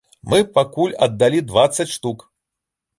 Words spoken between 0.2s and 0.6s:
Мы